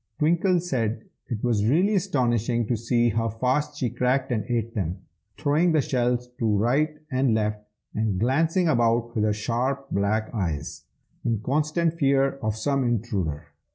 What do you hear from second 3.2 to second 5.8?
fast she cracked and ate them, throwing